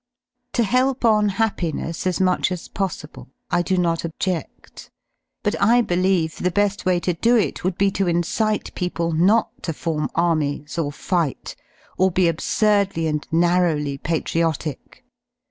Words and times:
J 0.01 0.47
To 0.53 0.63
help 0.67 1.05
on 1.05 1.29
happiness 1.29 2.07
as 2.07 2.19
much 2.19 2.51
as 2.51 2.67
possible 2.69 3.29
I 3.51 3.61
do 3.61 3.77
not 3.77 3.99
objeft, 3.99 4.89
but 5.43 5.55
I 5.61 5.81
believe 5.81 6.37
the 6.37 6.49
be^ 6.49 6.83
way 6.85 6.99
to 7.01 7.13
do 7.13 7.35
it 7.37 7.63
would 7.63 7.77
be 7.77 7.91
to 7.91 8.07
incite 8.07 8.73
people 8.73 9.11
not 9.11 9.61
to 9.61 9.73
form 9.73 10.09
armies 10.15 10.79
or 10.79 10.91
fight 10.91 11.55
or 11.99 12.09
be 12.09 12.27
absurdly 12.27 13.05
and 13.05 13.27
narrowly 13.31 13.99
patriotic. 13.99 15.05